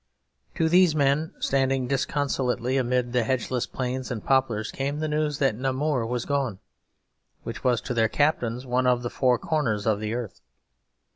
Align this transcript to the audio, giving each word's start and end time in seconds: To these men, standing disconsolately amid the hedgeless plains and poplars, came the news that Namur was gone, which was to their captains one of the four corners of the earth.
To 0.55 0.67
these 0.67 0.95
men, 0.95 1.31
standing 1.39 1.87
disconsolately 1.87 2.75
amid 2.75 3.13
the 3.13 3.23
hedgeless 3.23 3.67
plains 3.67 4.09
and 4.09 4.25
poplars, 4.25 4.71
came 4.71 4.97
the 4.97 5.07
news 5.07 5.37
that 5.37 5.55
Namur 5.55 6.07
was 6.07 6.25
gone, 6.25 6.57
which 7.43 7.63
was 7.63 7.81
to 7.81 7.93
their 7.93 8.09
captains 8.09 8.65
one 8.65 8.87
of 8.87 9.03
the 9.03 9.11
four 9.11 9.37
corners 9.37 9.85
of 9.85 9.99
the 9.99 10.15
earth. 10.15 10.41